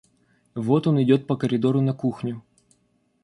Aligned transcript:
Вот 0.55 0.87
он 0.87 0.99
идет 1.03 1.27
по 1.27 1.37
коридору 1.37 1.79
на 1.79 1.93
кухню. 1.93 2.41